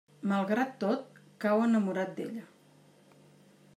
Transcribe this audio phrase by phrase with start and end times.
[0.29, 2.47] Malgrat tot, cau enamorat d'ella.